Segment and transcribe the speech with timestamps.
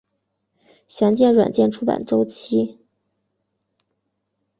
[0.87, 2.79] 详见软件出版周期。